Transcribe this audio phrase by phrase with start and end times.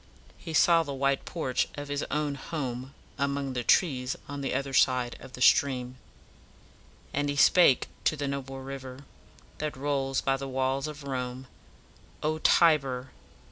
[0.39, 4.73] He saw the white porch of his own home among the trees on the other
[4.73, 5.97] side of the stream;
[7.13, 9.01] "And he spake to the noble river
[9.59, 11.45] That rolls by the walls of Rome:
[12.23, 13.11] 'O Tiber!